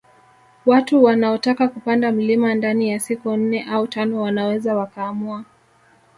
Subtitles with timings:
[0.65, 5.45] Watu wanaotaka kupanda mlima ndani ya siku nne au tano wanaweza wakaamua